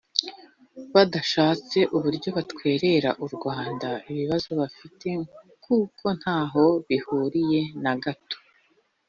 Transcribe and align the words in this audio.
badashatse 0.93 1.77
uburyo 1.95 2.29
batwerera 2.37 3.09
u 3.23 3.27
Rwanda 3.35 3.89
ibibazo 4.11 4.49
bafite 4.61 5.09
kuko 5.65 6.05
ntaho 6.19 6.63
bihuriye 6.87 7.61
na 7.83 7.93
gato” 8.03 8.37